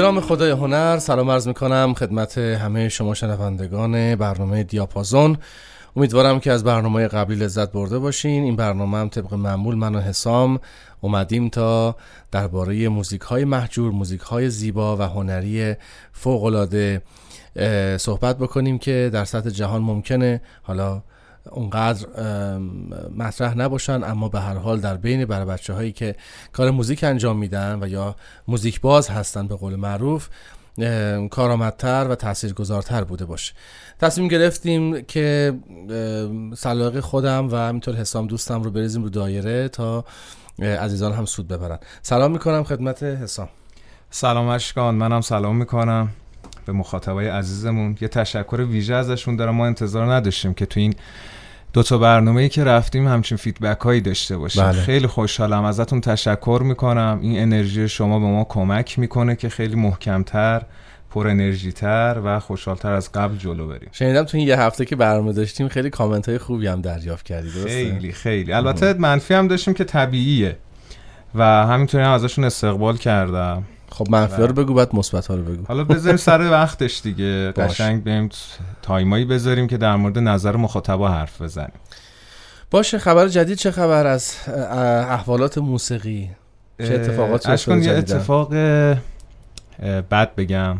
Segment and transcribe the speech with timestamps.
[0.00, 5.38] به نام خدای هنر سلام عرض می کنم خدمت همه شما شنوندگان برنامه دیاپازون.
[5.96, 8.42] امیدوارم که از برنامه قبلی لذت برده باشین.
[8.42, 10.60] این برنامه هم طبق معمول من و حسام
[11.00, 11.96] اومدیم تا
[12.30, 15.74] درباره موزیک های محجور موزیک های زیبا و هنری
[16.12, 17.02] فوق العاده
[17.96, 20.42] صحبت بکنیم که در سطح جهان ممکنه.
[20.62, 21.02] حالا
[21.50, 22.06] اونقدر
[23.16, 26.16] مطرح نباشن اما به هر حال در بین برای بچه هایی که
[26.52, 28.16] کار موزیک انجام میدن و یا
[28.48, 30.28] موزیک باز هستن به قول معروف
[31.30, 33.54] کارآمدتر و تاثیرگذارتر بوده باشه.
[33.98, 35.54] تصمیم گرفتیم که
[36.56, 40.04] سلاق خودم و همینطور حسام دوستم رو بریزیم رو دایره تا
[40.58, 41.78] عزیزان هم سود ببرن.
[42.02, 43.48] سلام می‌کنم خدمت حسام.
[44.10, 46.08] سلام اشکان منم سلام می‌کنم
[46.66, 47.96] به مخاطبای عزیزمون.
[48.00, 49.54] یه تشکر ویژه ازشون دارم.
[49.54, 50.94] ما انتظار نداشتیم که تو این
[51.72, 54.64] دو تا برنامه‌ای که رفتیم همچین فیدبک هایی داشته باشیم.
[54.64, 54.72] بله.
[54.72, 55.64] خیلی خوشحالم.
[55.64, 57.18] ازتون تشکر می‌کنم.
[57.22, 60.62] این انرژی شما به ما کمک می‌کنه که خیلی محکمتر
[61.10, 63.88] پر انرژی تر و خوشحالتر از قبل جلو بریم.
[63.92, 67.52] شنیدم تو این یه هفته که برنامه داشتیم خیلی کامنت های خوبی هم دریافت کردید
[67.52, 68.52] خیلی خیلی.
[68.52, 70.56] البته منفی هم داشتیم که طبیعیه
[71.34, 73.62] و همینطوری هم ازشون استقبال کردم.
[73.90, 75.64] خب منفی رو بگو بعد مثبت ها رو بگو.
[75.68, 77.52] حالا بذاریم سر وقتش دیگه.
[77.56, 78.28] قشنگ بریم
[78.82, 81.72] time ایی بذاریم که در مورد نظر مخاطبا حرف بزنیم.
[82.70, 84.34] باشه خبر جدید چه خبر؟ از
[85.08, 86.30] احوالات موسیقی.
[86.78, 88.54] چه اتفاقات چه یه اتفاق
[90.10, 90.78] بد بگم.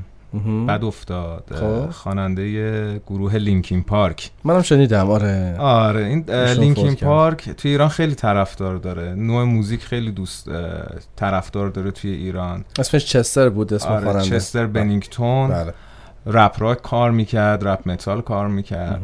[0.68, 1.90] بد افتاد خب.
[1.90, 4.30] خواننده گروه Linkin Park.
[4.44, 5.56] منم شنیدم آره.
[5.58, 6.24] آره این
[6.58, 9.14] Linkin Park توی ایران خیلی طرفدار داره.
[9.14, 10.50] نوع موزیک خیلی دوست
[11.16, 12.64] طرفدار داره توی ایران.
[12.78, 14.28] اسمش چستر بود اسم آره خواننده.
[14.28, 15.48] چستر بنینگتون.
[15.48, 15.74] بله.
[16.26, 19.02] رپ راک کار می‌کرد رپ متال کار می‌کرد.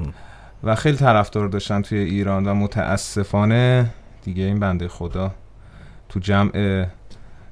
[0.65, 3.91] و خیلی طرفدار داشتن توی ایران و متاسفانه
[4.25, 5.31] دیگه این بنده خدا
[6.09, 6.85] تو جمع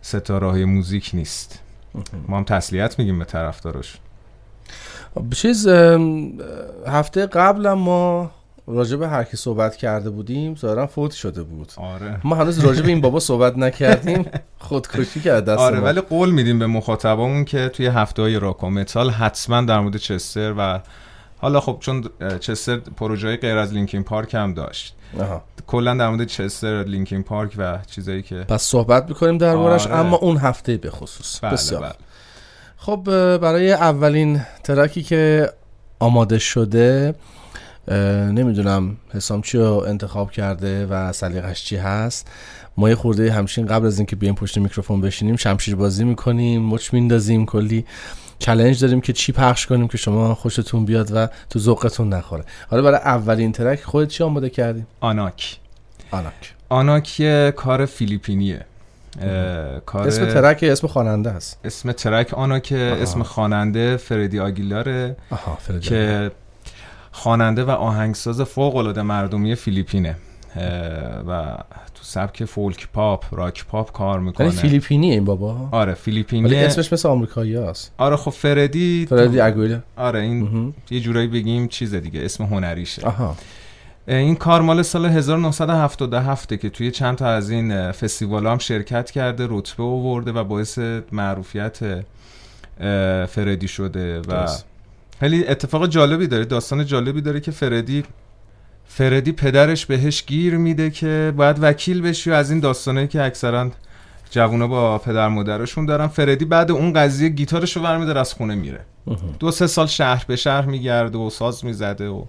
[0.03, 1.61] ستاره موزیک نیست.
[2.29, 3.99] ما هم تسلیت میگیم به طرفدارش
[5.35, 5.69] چیز
[6.87, 8.31] هفته قبل ما
[8.67, 11.73] راجع به هر کی صحبت کرده بودیم ظاهرا فوت شده بود.
[11.77, 12.21] آره.
[12.25, 14.27] ما هنوز راجع به این بابا صحبت نکردیم.
[14.59, 18.71] خودکشی کرد دست آره ولی قول میدیم به مخاطبامون که توی هفته های راک و
[18.71, 20.81] متال حتما در مورد چستر و
[21.45, 22.05] حالا خب چون
[22.41, 24.95] چستر پروژه غیر از Linkin Park هم داشت.
[25.67, 29.97] کلا در مورد چستر Linkin Park و چیزایی که پس صحبت می‌کنیم دربارش آره.
[29.97, 31.41] اما اون هفته به خصوص.
[31.41, 31.83] بله بسیار.
[31.83, 31.93] بله.
[32.77, 33.03] خب
[33.37, 35.51] برای اولین track ی که
[35.99, 37.15] آماده شده
[38.33, 42.31] نمی‌دونم حسام چی رو انتخاب کرده و سلیقش چی هست.
[42.77, 46.93] ما یه خورده همیشه قبل از اینکه بیایم پشت میکروفون بشینیم شمشیر بازی می‌کنیم مچ
[46.93, 47.85] میندازیم کلی.
[48.39, 52.45] challenge داریم که چی پخش کنیم که شما خوشتون بیاد و تو ذوقتون نخوره.
[52.71, 55.59] حالا برای اولین track خودت چی آماده کردی آناک.
[56.11, 56.55] آناک.
[56.69, 58.65] آناک یه کار فیلیپینیه.
[59.87, 61.61] کار اسم track اسم خواننده است.
[61.65, 65.17] اسم track آناک اسم خواننده فردی آگیلاره
[65.83, 66.31] که
[67.13, 70.17] خواننده و آهنگساز فوق العاده مردمی فیلیپینه.
[71.29, 71.57] و
[72.03, 74.51] سبک فولک پاپ راک پاپ کار می‌کنه.
[74.51, 75.69] فیلیپینی این بابا.
[75.73, 79.79] آره فیلیپینی ولی اسمش مثل آمریکایی هست آره خب فردی فردی اگویل.
[79.97, 83.07] آره این یه جورایی بگیم چیز دیگه اسم هنریشه.
[83.07, 83.37] آها.
[84.09, 89.47] این کار مال سال 1977 که توی چند تا از این فستیوال هم شرکت کرده
[89.51, 90.79] رتبه آورده و باعث
[91.13, 91.79] معروفیت
[93.29, 94.49] فردی شده و
[95.21, 98.05] خیلی اتفاق جالبی داره داستان جالبی داره که فردی
[98.87, 103.71] فردی پدرش بهش گیر میده که باید وکیل بشی و از این داستانه که اکثرا
[104.31, 108.81] جوونا با پدر مادرشون دارن فردی بعد اون قضیه گیتارش رو برمیداره از خونه میره.
[109.39, 112.25] دو سه سال شهر به شهر میگرده و ساز می‌زده و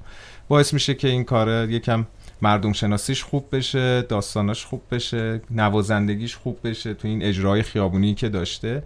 [0.48, 2.06] باعث میشه که این کار یکم
[2.42, 8.30] مردم شناسیش خوب بشه داستاناش خوب بشه نوازندگیش خوب بشه تو این اجرای خیابونی که
[8.30, 8.84] داشته.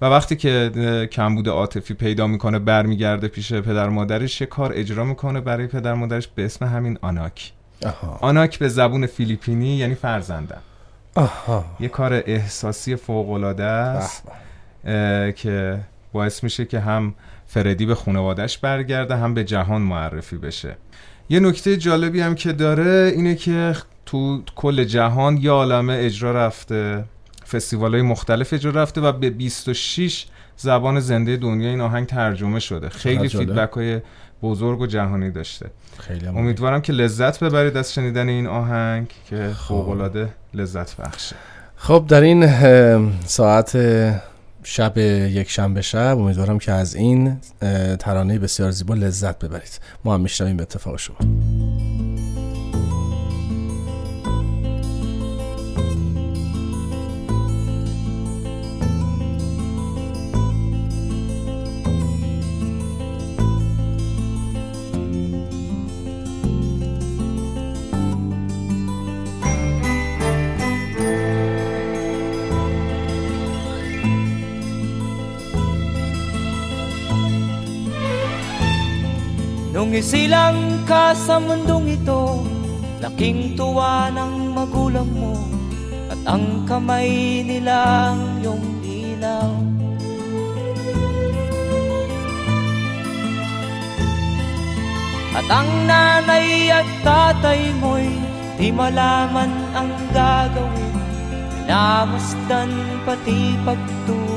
[0.00, 5.40] و وقتی که کمبود عاطفی پیدا می‌کنه برمیگرده پیش پدر مادرش یه کار اجرا می‌کنه
[5.40, 7.52] برای پدر مادرش به اسم همین آناک.
[7.86, 8.18] آها.
[8.20, 10.60] آناک به زبون فیلیپینی یعنی فرزندم
[11.14, 11.64] آها.
[11.80, 14.28] یه کار احساسی فوق العاده است
[15.36, 15.78] که
[16.12, 17.14] باعث میشه که هم
[17.46, 20.76] فردی به خانوادش برگرده هم به جهان معرفی بشه.
[21.28, 27.04] یه نکته جالبی هم که داره اینه که تو کل جهان یه عالمه اجرا رفته.
[27.50, 32.88] فستیوال های مختلف اجرا رفته و به 26 زبان زنده دنیا این آهنگ ترجمه شده.
[32.88, 34.00] خیلی فیدبک های
[34.42, 35.70] بزرگ و جهانی داشته.
[35.98, 39.68] خیلی امیدوارم که لذت ببرید از شنیدن این آهنگ که خب.
[39.68, 41.36] فوق لذت بخشه.
[41.76, 42.46] خب در این
[43.24, 43.78] ساعت
[44.62, 47.36] شب یک شنبه شب امیدوارم که از این
[47.98, 49.80] ترانه بسیار زیبا لذت ببرید.
[50.04, 51.16] ما هم میشنویم به اتفاق شما.
[80.08, 82.40] Nung isilang ka sa mundong ito
[83.04, 85.36] Laking tuwa ng magulang mo
[86.08, 89.52] At ang kamay nila yung ilaw
[95.36, 98.08] At ang nanay at tatay mo'y
[98.56, 100.96] Di malaman ang gagawin
[101.68, 102.72] Namasdan
[103.04, 104.27] pati pagtulog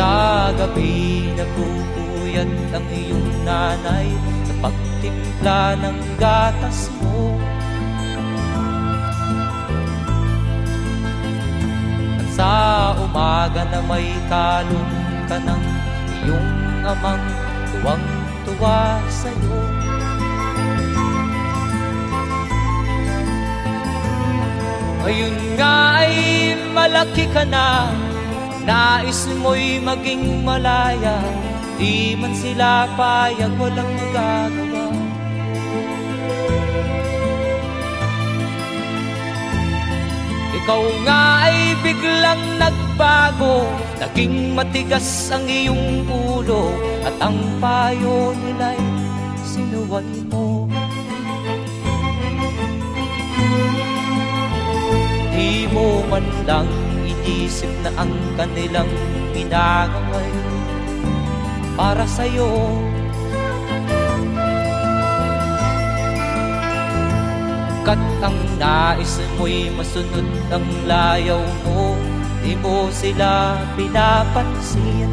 [0.00, 4.08] sa gabi nagpupuyat ang iyong nanay
[4.48, 7.36] Sa pagtimpla ng gatas mo.
[12.16, 12.52] At sa
[12.96, 14.96] umaga na may kalong
[15.28, 15.64] ka ng
[16.24, 16.50] iyong
[16.88, 17.24] amang
[17.68, 19.60] tuwang-tuwa sa'yo.
[25.04, 26.16] Ngayon nga ay
[26.72, 27.92] malaki ka na
[28.64, 31.16] Nais mo'y maging malaya
[31.80, 34.86] Di man sila payag walang magagawa
[40.60, 43.64] Ikaw nga ay biglang nagbago
[43.96, 46.72] Naging matigas ang iyong ulo
[47.04, 49.00] At ang payo nila'y
[49.50, 50.70] sinuway mo.
[55.34, 56.89] Di mo man lang
[57.24, 58.88] inisip na ang kanilang
[59.36, 60.32] ginagaway
[61.76, 62.48] Para sa'yo.
[67.80, 71.96] Kat ang nais mo'y masunod ang layaw mo
[72.40, 75.12] Di mo sila pinapansin.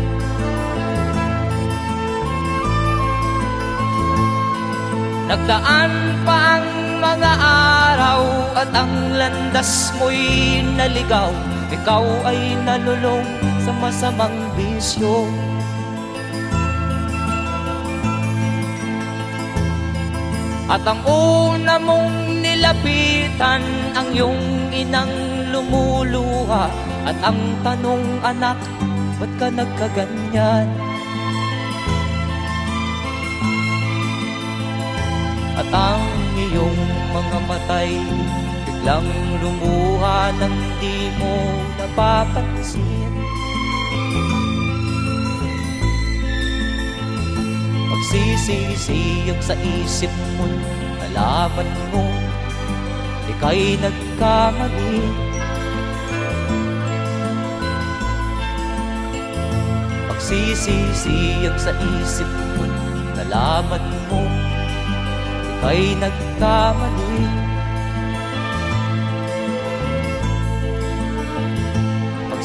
[5.27, 5.91] Nagdaan
[6.23, 6.67] pa ang
[7.03, 7.33] mga
[7.83, 8.21] araw
[8.55, 13.27] At ang landas mo'y naligaw Ikaw ay nalulong
[13.59, 15.27] sa masamang bisyo
[20.67, 23.63] At ang una mong nilapitan
[23.95, 25.11] Ang iyong inang
[25.51, 26.71] lumuluha
[27.07, 28.59] At ang tanong anak
[29.19, 30.67] Ba't ka nagkaganyan?
[35.57, 36.05] At ang
[36.37, 36.79] iyong
[37.11, 37.91] mga matay
[38.87, 41.35] Biglang lumuha nang di mo
[41.75, 43.11] napapansin.
[47.91, 50.07] Magsisisiyag sa isip
[50.39, 50.47] mo
[51.03, 52.07] Nalaman mo.
[53.27, 55.03] Ika'y nagkamali.
[60.15, 62.63] Magsisisiyag sa isip mo
[63.19, 64.23] Nalaman mo.
[65.59, 67.46] Ika'y nagkamali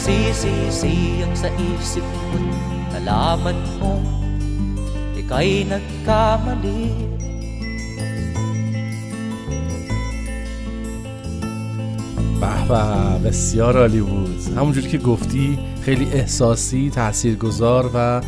[0.03, 2.43] Magsisisiyag sa isip mo
[2.91, 4.03] Nalaman mo.
[5.15, 6.91] Ika'y nagkamali.
[12.43, 12.83] به به
[13.31, 14.43] بسیار عالی بود.
[14.59, 18.21] همونجوری که گفتی خیلی احساسی تاثیرگذار و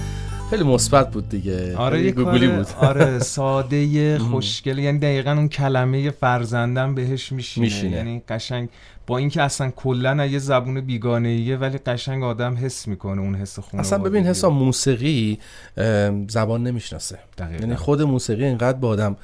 [0.57, 1.77] خیلی مثبت بود دیگه.
[1.77, 2.67] آره یه گوگلی بود.
[2.77, 4.79] آره ساده خوشگل.
[4.79, 7.65] یعنی دقیقا اون کلمه فرزندم بهش میشینه.
[7.65, 7.97] میشینه.
[7.97, 8.69] یعنی قشنگ
[9.07, 13.81] با اینکه اصلا کلا یه زبون بیگانه ولی قشنگ آدم حس می‌کنه اون حس خونه
[13.81, 15.39] اصلا ببین حسا موسیقی
[16.29, 17.19] زبان نمی‌شناسه.
[17.61, 19.17] یعنی خود موسیقی اینقدر با آدم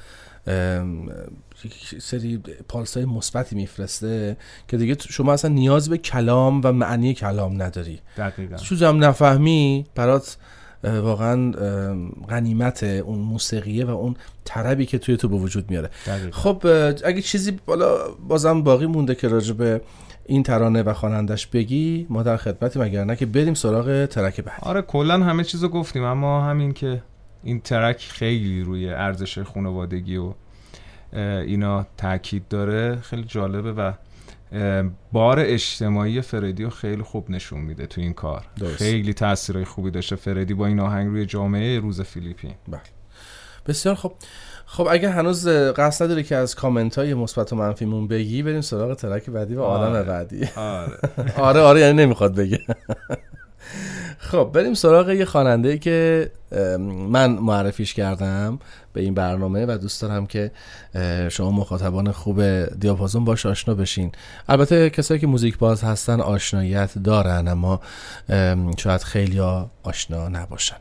[1.99, 7.61] سری پالس های مثبتی میفرسته که دیگه شما اصلا نیاز به کلام و معنی کلام
[7.61, 7.99] نداری.
[8.17, 8.55] دقیقا.
[8.55, 10.37] چیزم نفهمی برات
[10.83, 11.51] واقعا
[12.29, 16.31] غنیمت اون موسیقیه و اون طربی که توی تو به وجود میاره دقیقاً.
[16.31, 16.65] خب
[17.05, 17.97] اگه چیزی بالا
[18.27, 19.81] بازم باقی مونده که راجع به
[20.25, 24.61] این ترانه و خوانندش بگی ما در خدمتی مگر نه که بریم سراغ ترک بعدی
[24.61, 27.01] آره کلا همه چیزو گفتیم اما همین که
[27.43, 30.33] این ترک خیلی روی ارزش خانوادگی و
[31.45, 33.91] اینا تاکید داره خیلی جالبه و
[35.11, 38.45] بار اجتماعی فردی رو خیلی خوب نشون میده تو این کار.
[38.59, 38.75] درست.
[38.75, 40.15] خیلی تاثیرهای خوبی داشته.
[40.15, 42.53] فردی با این آهنگ روی جامعه روز فیلیپین.
[42.67, 42.81] بله.
[43.67, 44.13] بسیار خب
[44.65, 48.93] خب اگه هنوز قصد نداری که از کامنت های مثبت و منفیمون بگی بریم سراغ
[48.93, 50.03] ترک بعدی و آدم آره.
[50.03, 50.49] بعدی.
[50.55, 50.97] آره.
[51.37, 52.59] آره آره یعنی نمی‌خواد بگه.
[54.23, 56.31] خب بریم سراغ یه خواننده که
[57.09, 58.59] من معرفیش کردم
[58.93, 60.51] به این برنامه و دوست دارم که
[61.29, 64.11] شما مخاطبان خوب دیاپازون باش آشنا بشین.
[64.49, 67.81] البته کسایی که موزیک باز هستن آشناییت دارن اما
[68.77, 69.39] شاید خیلی
[69.83, 70.77] آشنا نباشن.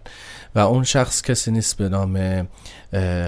[0.54, 2.46] و اون شخص کسی نیست به نام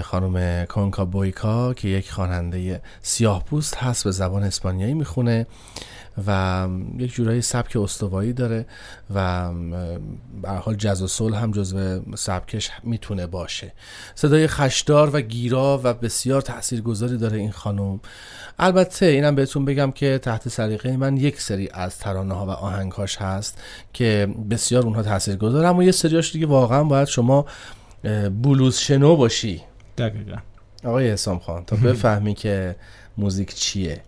[0.01, 5.45] خانم کونکا بویکا که یک خواننده سیاه پوست هست به زبان اسپانیایی می‌خونه.
[6.27, 6.67] و
[6.97, 8.65] یک جورایی سبک استوایی داره
[9.15, 9.49] و
[10.41, 13.73] به حال جز و سول هم جزو سبکش می‌تونه باشه.
[14.15, 17.99] صدای خشدار و گیرا و بسیار تاثیرگذاری داره این خانم.
[18.59, 23.17] البته اینم بهتون بگم که تحت سلیقه من یک سری از ترانه ها و آهنگهاش
[23.17, 23.61] هست
[23.93, 27.45] که بسیار اونها تاثیرگذار اما یه سریاش دیگه واقعا باید شما
[28.41, 29.61] بلوز شنو باشی.
[29.97, 30.37] دقیقا.
[30.83, 32.75] آقای حسام خان تا بفهمی که
[33.17, 34.01] موزیک چیه.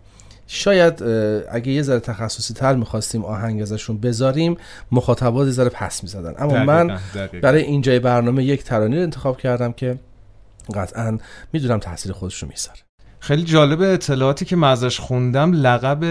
[0.46, 1.02] شاید
[1.50, 4.56] اگه یه ذره تخصصی تر می‌خواستیم آهنگ ازشون بذاریم
[4.92, 6.34] مخاطبات یه ذره پس می‌زدن.
[6.38, 6.98] اما من
[7.42, 9.98] برای اینجای برنامه یک ترانی رو انتخاب کردم که
[10.74, 11.18] قطعا
[11.52, 12.78] می‌دونم تاثیر خودش رو می‌ذاره.
[13.20, 16.04] خیلی جالب اطلاعاتی که مزش خوندم لقب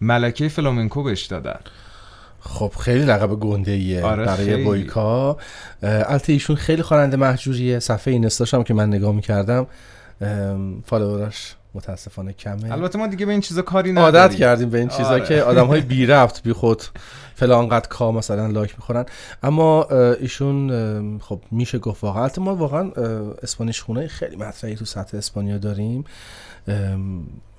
[0.00, 1.60] ملکه فلامنکو بهش دادن.
[2.40, 4.64] خب خیلی لقب گنده ایه آره برای خیلی.
[4.64, 5.36] بویکا.
[5.82, 7.78] البته ایشون خیلی خواننده محجوریه.
[7.78, 9.66] صفحه اینستاش هم که من نگاه می‌کردم
[10.84, 12.72] فالووراش متاسفانه کمه.
[12.72, 14.20] البته ما دیگه به این چیزا کاری نداریم.
[14.20, 15.26] عادت کردیم به این چیزا آره.
[15.26, 16.82] که آدم های بی رفت بی خود
[17.34, 19.06] فلان قد کا مثلا لایک می‌خورن.
[19.42, 19.84] اما
[20.20, 22.28] ایشون خب میشه گفت واقعا.
[22.38, 22.90] ما واقعا
[23.42, 26.04] اسپانیش خونه خیلی مطرحی تو سطح اسپانیا داریم.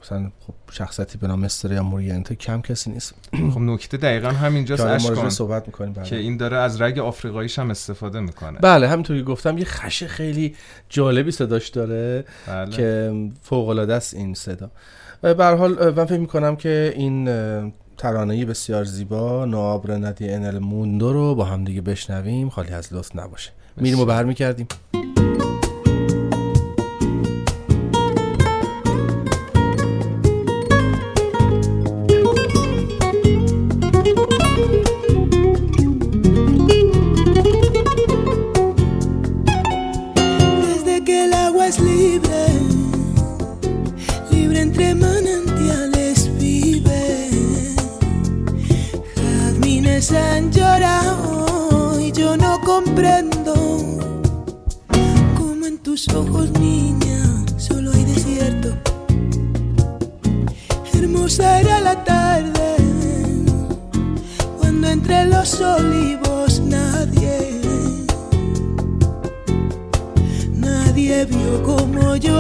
[0.04, 3.14] مثلا خب شخصیتی به نام استریا مورینته کم کسی نیست.
[3.54, 6.06] خب نکته دقیقا همینجاست اشکان صحبت می‌کنیم بله.
[6.06, 8.60] که این داره از رگ آفریقاییش هم استفاده می‌کنه.
[8.60, 10.56] بله همینطوری گفتم یه خش خیلی
[10.90, 12.72] جالبی صداش داره بله.
[12.72, 14.72] که فوق العاده است این صدا.
[15.22, 17.26] به حال من فکر می‌کنم که این
[17.98, 23.16] ترانه بسیار زیبا نواب ندی انل موندو رو با هم دیگه بشنویم خالی از لطف
[23.16, 23.52] نباشه.
[23.78, 24.68] میریم و برمیگردیم.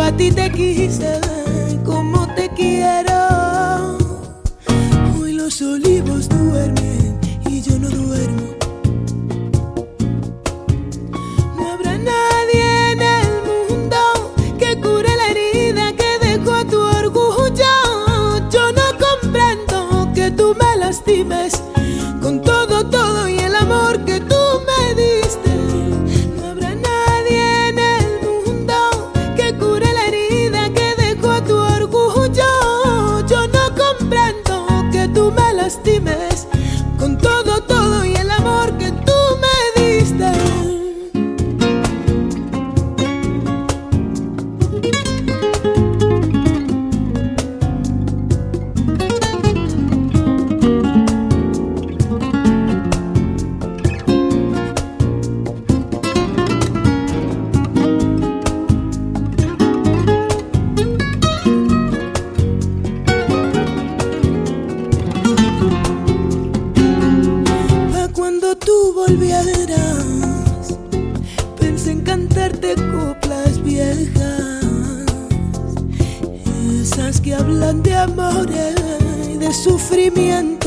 [0.07, 1.19] A ti te quise,
[1.83, 3.97] como te quiero.
[5.19, 6.86] Hoy los olivos duermen
[80.09, 80.66] 里面。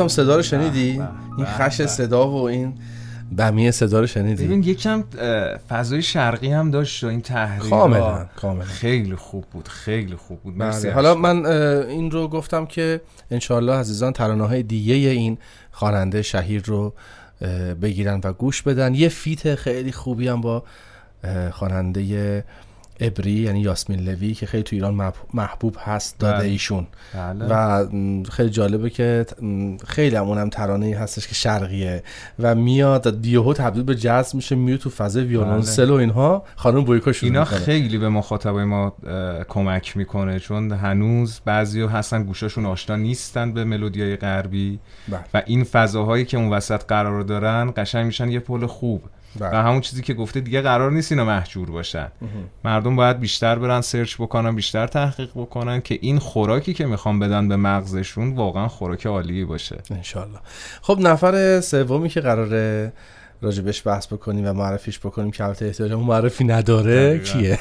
[0.00, 1.02] هم صدا رو شنیدی؟
[1.36, 2.74] این خش صدا و این
[3.36, 5.04] بمیه صدا رو شنیدی؟ ببین یکم
[5.68, 8.64] فضای شرقی هم داشت این تحریر کاملا کاملا.
[8.64, 10.58] خیلی خوب بود خیلی خوب بود.
[10.58, 10.92] بله.
[10.92, 15.38] حالا من این رو گفتم که انشالله عزیزان ترانه های دیگه این
[15.72, 16.94] خواننده شهیر رو
[17.82, 18.94] بگیرن و گوش بدن.
[18.94, 20.62] یه فیت خیلی خوبی هم با
[21.50, 22.44] خواننده
[23.00, 26.48] ابری یعنی یاسمین لوی که خیلی تو ایران محبوب هست داده بله.
[26.48, 27.46] ایشون بله.
[27.48, 27.86] و
[28.30, 29.26] خیلی جالبه که
[29.86, 32.02] خیلی هم اونم ترانه هستش که شرقیه
[32.38, 35.94] و میاد دیوهو تبدیل به جاز میشه میاد تو فضای ویولونسل بله.
[35.94, 38.92] و اینها خانم بویکا شروع اینا خیلی به مخاطبای ما
[39.48, 44.78] کمک می‌کنه چون هنوز بعضی هستن گوشاشون آشنا نیستن به ملودیای غربی
[45.08, 45.20] بله.
[45.34, 49.02] و این فضاهایی که اون وسط قرار دارن قشنگ میشن یه پل خوب
[49.40, 49.50] بله.
[49.50, 52.08] و همون چیزی که گفته دیگه قرار نیست اینا محجور باشن.
[52.64, 57.48] مردم باید بیشتر برن سرچ بکنن بیشتر تحقیق بکنن که این خوراکی که می‌خوان بدن
[57.48, 59.78] به مغزشون واقعا خوراک عالی باشه.
[59.90, 60.38] انشالله.
[60.82, 62.92] خب نفر سومی که قراره
[63.42, 67.58] راجبش بحث بکنیم و معرفیش بکنیم که البته احتیاج معرفی نداره کیه؟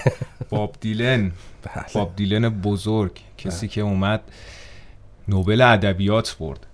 [0.49, 1.31] باب دیلن.
[1.63, 1.85] بله.
[1.93, 3.73] باب دیلن بزرگ کسی بله.
[3.73, 4.21] که اومد
[5.27, 6.67] نوبل ادبیات برد.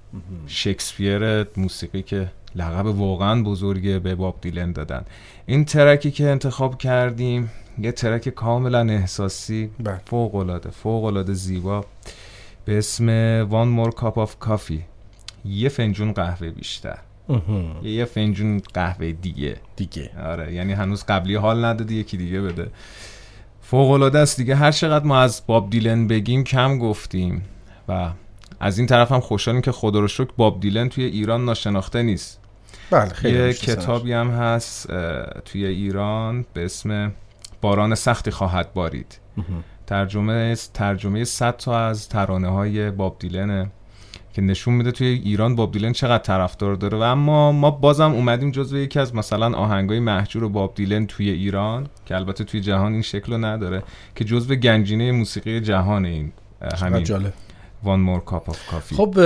[0.47, 5.05] شکسپیر موسیقی که لقب واقعا بزرگه به باب دیلن دادن.
[5.45, 10.01] این ترکی که انتخاب کردیم یه ترک کاملا احساسی بله.
[10.05, 11.85] فوق العاده فوق العاده زیبا.
[12.65, 13.07] به اسم
[13.49, 14.81] One More Cup of Coffee.
[15.45, 16.97] یه فنجون قهوه بیشتر.
[17.83, 19.57] یه فنجون قهوه دیگه.
[19.75, 20.11] دیگه.
[20.25, 22.71] آره یعنی هنوز قبلی حال ندادی یکی دیگه بده.
[23.61, 24.55] فوق العاده است دیگه.
[24.55, 27.41] هر چقدر ما از باب دیلن بگیم کم گفتیم.
[27.89, 28.09] و
[28.59, 32.39] از این طرف هم خوشحالیم که خدا رو شکر باب دیلن توی ایران ناشناخته نیست.
[32.91, 34.87] بله خیلی یه کتابی هم هست
[35.45, 37.11] توی ایران به اسم
[37.61, 39.19] باران سختی خواهد بارید.
[39.87, 43.71] ترجمه ترجمه 100 تا از ترانه های باب دیلنه
[44.33, 46.97] که نشون میده توی ایران باب دیلن چقدر طرفدار داره.
[46.97, 51.87] و اما ما بازم اومدیم جزو یکی از مثلا آهنگای محجور باب دیلن توی ایران
[52.05, 53.83] که البته توی جهان این شکل رو نداره
[54.15, 56.31] که جزو گنجینه موسیقی جهان این
[56.81, 57.03] همین.
[57.03, 57.33] جالب.
[57.85, 58.95] One more cup of coffee.
[58.95, 59.19] خب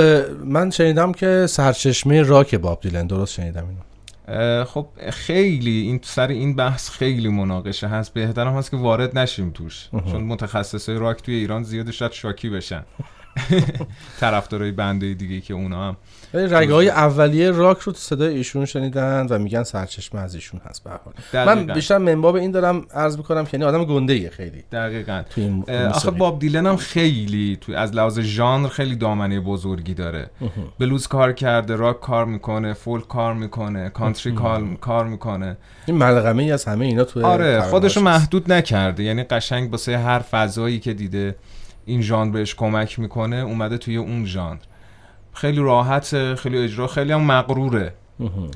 [0.46, 3.08] من شنیدم که سرچشمه راک باب دیلن.
[3.08, 7.88] درست شنیدم اینو؟ خب خیلی این سر این بحث خیلی مناقشه.
[7.88, 9.90] هست بهترم هست که وارد نشیم توش.
[10.12, 12.84] چون متخصصای راک توی ایران زیاد شاید شاکی بشن.
[14.20, 15.98] طرفدارای بنده دیگه که اونا هم
[16.34, 20.84] رگه های اولیه راک رو تو صدای ایشون شنیدن و میگن سرچشمه از ایشون هست
[20.84, 24.64] به من بیشتر منباب این دارم عرض می‌کنم که یعنی آدم گنده ایه خیلی.
[24.72, 25.24] دقیقاً.
[25.90, 30.30] آخه باب دیلن هم خیلی تو از لحاظ ژانر خیلی دامنه بزرگی داره.
[30.80, 34.36] بلوز کار کرده راک کار می‌کنه فولک کار می‌کنه کانتری
[34.82, 35.58] کار می‌کنه.
[35.86, 39.04] این ملغمه ای از همه اینا تو آره خودشو محدود نکرده.
[39.04, 41.36] یعنی قشنگ واسه هر فضایی که دیده
[41.88, 44.60] این ژانر بهش کمک می‌کنه اومده توی اون ژانر.
[45.34, 47.94] خیلی راحت خیلی اجرا خیلی هم مقروره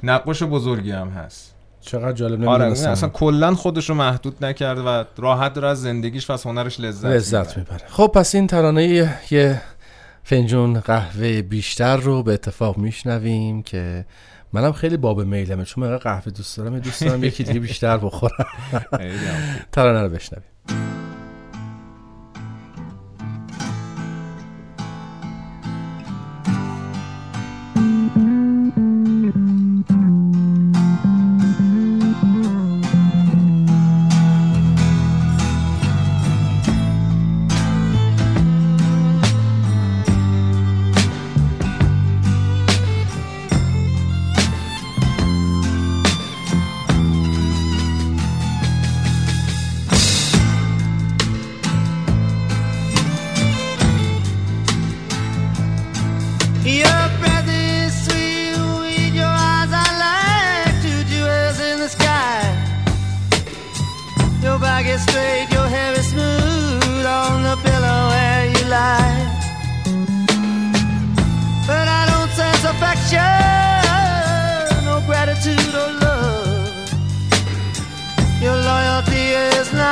[0.03, 1.55] نقاش بزرگی هم هست.
[1.81, 6.33] چقدر جالب آره اصلا کلا خودش رو محدود نکرده و راحت داره از زندگیش و
[6.33, 7.81] از هنرش لذت, لذت می‌بره.
[7.87, 9.61] خب پس این ترانه یه
[10.23, 14.05] فنجون قهوه بیشتر رو به اتفاق میشنویم که
[14.53, 18.45] منم خیلی باب میلمه چون من قهوه دوست دارم دوست دارم یکی دیگه بیشتر بخورم.
[19.71, 20.50] ترانه رو بشنویم.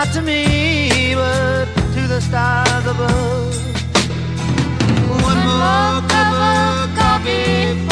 [0.06, 3.54] not to me, but to the stars above.
[5.28, 7.89] One more cup of coffee.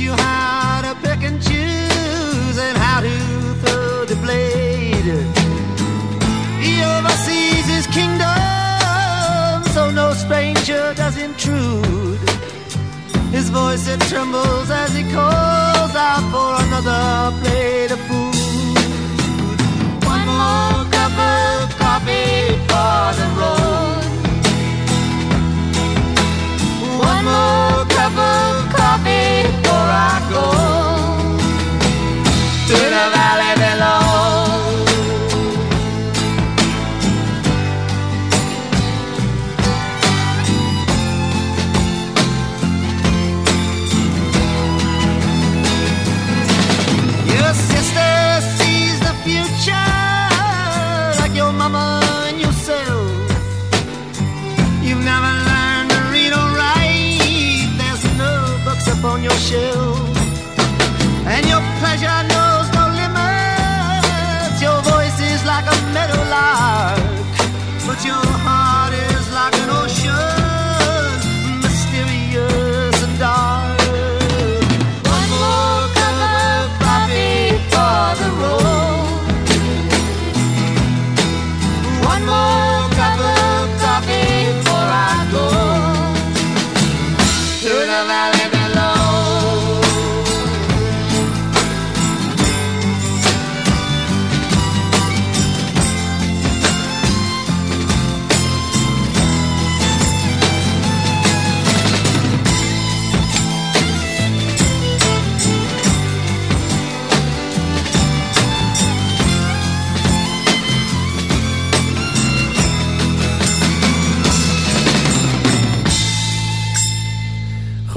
[0.00, 3.14] You how to pick and choose and how to
[3.62, 5.08] throw the blade.
[6.64, 12.20] He oversees his kingdom, so no stranger does intrude.
[13.30, 18.76] His voice it trembles as he calls out for another plate of food.
[20.12, 24.04] One more cup of coffee for the road.
[27.12, 27.59] One more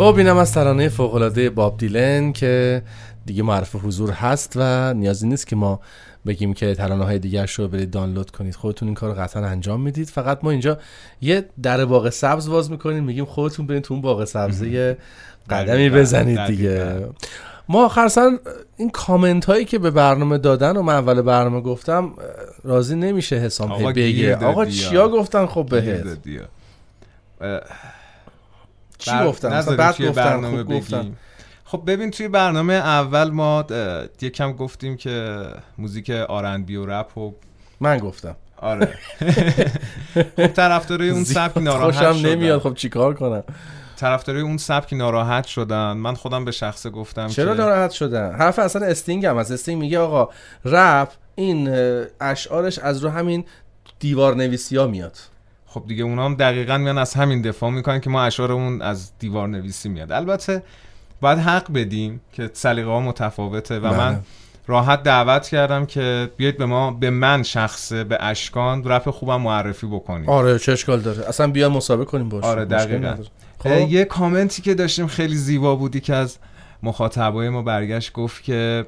[0.03, 2.81] خب اینم از ترانه فوق‌العاده باب دیلن که
[3.25, 5.79] دیگه معرف حضور هست و نیازی نیست که ما
[6.25, 8.55] بگیم که ترانه های دیگر رو برید دانلود کنید.
[8.55, 10.07] خودتون این کار رو قطعا انجام می‌دید.
[10.07, 10.77] فقط ما اینجا
[11.21, 14.97] یه در باغ سبز باز می‌کنیم میگیم خودتون برید تو اون باغ سبزه
[15.49, 17.07] قدمی بزنید دیگه.
[17.69, 18.39] ما آخرسن
[18.77, 22.11] این کامنت هایی که به برنامه دادن و من اول برنامه گفتم
[22.63, 24.35] راضی نمیشه حسام بگه.
[24.35, 24.71] آقا یا.
[24.71, 26.17] چیا گفتن؟ خب بهت.
[29.03, 31.17] چی بر- نذاریم بعد برنامه خوب بگیم.
[31.65, 35.43] خب ببین توی برنامه اول ما اه، یکم گفتیم که
[35.77, 37.31] موزیک R&B و رپ و
[37.79, 38.35] من گفتم.
[38.57, 38.93] آره.
[40.37, 42.29] خب طرفدارای اون سبک ناراحت خوشم شدن.
[42.29, 42.61] نمیاد.
[42.61, 43.43] خب چیکار کنم؟
[43.97, 45.91] طرفدارای اون سبک ناراحت شدن.
[45.91, 49.81] من خودم به شخصه گفتم چرا که ناراحت شدن؟ حرف اصلا استینگ هم از استینگ
[49.81, 50.29] میگه آقا
[50.65, 51.69] رپ این
[52.21, 53.45] اشعارش از رو همین
[53.99, 55.17] دیوار نویسی ها میاد.
[55.73, 59.47] خب دیگه اونا هم دقیقا میان از همین دفاع می‌کنن که ما اشعارمون از دیوار
[59.47, 60.12] نویسی میاد.
[60.12, 60.63] البته
[61.21, 63.97] باید حق بدیم که سلیقه ها متفاوته و بله.
[63.97, 64.21] من
[64.67, 69.88] راحت دعوت کردم که بیاید به ما به من شخصه به اشکان رپ خوبم معرفی
[69.88, 73.15] بکنیم آره چه اشکال داره؟ اصلا بیا مسابقه کنیم باش آره، دقیقاً.
[73.59, 73.89] خب.
[73.89, 76.38] یه کامنتی که داشتیم خیلی زیبا بودی که از
[76.83, 78.86] مخاطبای ما برگشت گفت که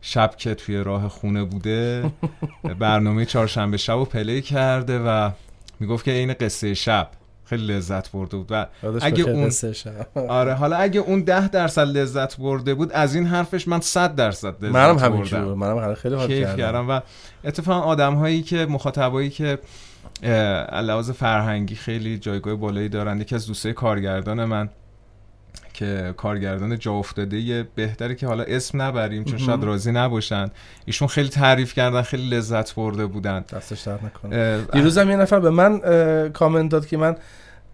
[0.00, 2.10] شب که توی راه خونه بوده
[2.78, 5.30] برنامه چهارشنبه شب رو پلی کرده و
[5.80, 7.08] می‌گفت که این قصه شب
[7.44, 8.66] خیلی لذت برده بود و
[9.00, 9.50] اگه اون.
[10.28, 14.64] آره حالا اگه اون ده درصد لذت برده بود از این حرفش من صد درصد
[14.64, 17.00] لذت منم همینجور منم خیلی حال کیف کردم کردم و
[17.44, 19.58] اتفاقا آدم هایی که مخاطبایی که
[20.72, 24.68] لحاظ فرهنگی خیلی جایگاه بالایی دارن یکی از دوستای کارگردان من
[25.74, 30.50] که کارگردان جا افتاده یه بهتره که حالا اسم نبریم چون شاید راضی نباشن.
[30.84, 33.44] ایشون خیلی تعریف کردن خیلی لذت برده بودن.
[33.52, 34.58] دستش درد نکنه.
[34.72, 35.80] دیروزم یه نفر به من
[36.28, 37.16] کامنت داد که من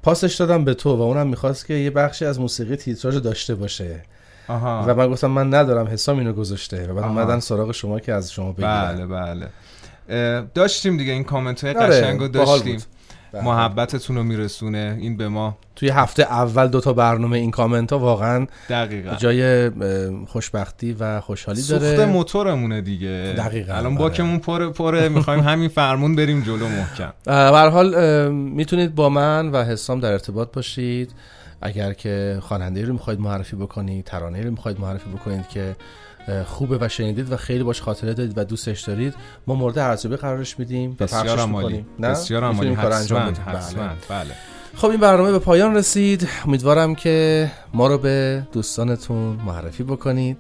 [0.03, 4.03] پاسش دادم به تو و اونم می‌خواست که یه بخشی از موسیقی تیتراژ داشته باشه.
[4.49, 4.85] آها.
[4.89, 6.87] و من گفتم من ندارم حسام اینو گذاشته.
[6.87, 7.05] و بعد.
[7.05, 9.07] اومدن سراغ شما که از شما بگیرن.
[9.07, 10.45] بله بله.
[10.55, 12.83] داشتیم دیگه این کامنت های آره، قشنگ رو باحال داشتیم.
[13.35, 14.97] محبتتون رو میرسونه.
[15.01, 19.15] این به ما توی هفته اول دو تا برنامه این کامنت ها واقعا دقیقا.
[19.15, 19.71] جای
[20.27, 23.35] خوشبختی و خوشحالی سوخت داره موتورمونه دیگه.
[23.37, 23.99] دقیقاً، الان آره.
[23.99, 25.09] باکمون پره پره.
[25.09, 27.13] می‌خوایم همین فرمون بریم جلو محکم.
[27.25, 31.11] به حال می‌تونید با من و حسام در ارتباط باشید.
[31.65, 35.77] اگر که خواننده رو می‌خواید معرفی بکنید ترانه رو می‌خواید معرفی بکنید که
[36.47, 39.15] خوبه و شنیدید و خیلی باش خاطره دارید و دوستش دارید
[39.47, 41.87] ما مورد ارزیابی قرارش میدیم بسیار عالی.
[41.99, 42.75] نه؟ بسیار عالی.
[42.75, 43.31] حتما بله.
[43.31, 43.89] حتما.
[44.09, 44.31] بله.
[44.77, 46.29] خب این برنامه به پایان رسید.
[46.47, 50.37] امیدوارم که ما رو به دوستانتون معرفی بکنید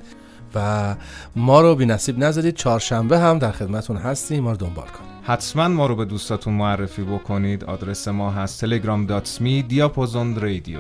[0.55, 0.95] و
[1.37, 2.55] ما رو بی نصیب نذارید.
[2.55, 4.45] چهارشنبه هم در خدمتون هستیم.
[4.45, 5.12] ما رو دنبال کنید.
[5.25, 7.65] حتما ما رو به دوستاتون معرفی بکنید.
[7.65, 10.79] آدرس ما هست telegram.me دیاپوزون رادیو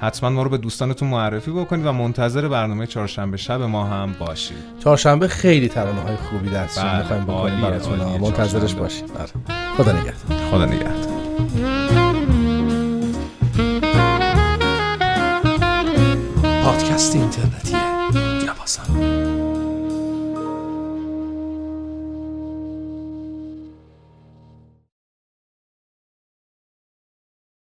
[0.00, 4.56] حتما ما رو به دوستانتون معرفی بکنید و منتظر برنامه چهارشنبه شب ما هم باشید.
[4.84, 7.98] چهارشنبه خیلی ترانه های خوبی بله، می‌خوایم بکنیم براتون.
[7.98, 9.12] منتظرش باشید.
[9.14, 9.54] بله.
[9.76, 10.50] خدا نگهدار.
[10.50, 11.20] خدا نگهدار.
[16.64, 17.89] پادکست اینترنتی